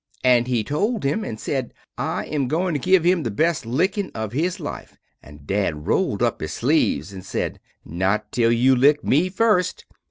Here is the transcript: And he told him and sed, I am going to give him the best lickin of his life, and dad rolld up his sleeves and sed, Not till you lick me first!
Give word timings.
And 0.23 0.47
he 0.47 0.63
told 0.63 1.03
him 1.03 1.23
and 1.23 1.39
sed, 1.39 1.75
I 1.95 2.25
am 2.25 2.47
going 2.47 2.73
to 2.73 2.79
give 2.79 3.03
him 3.03 3.21
the 3.21 3.29
best 3.29 3.67
lickin 3.67 4.09
of 4.15 4.31
his 4.31 4.59
life, 4.59 4.97
and 5.21 5.45
dad 5.45 5.85
rolld 5.85 6.23
up 6.23 6.41
his 6.41 6.53
sleeves 6.53 7.13
and 7.13 7.23
sed, 7.23 7.59
Not 7.85 8.31
till 8.31 8.51
you 8.51 8.75
lick 8.75 9.03
me 9.03 9.29
first! 9.29 9.85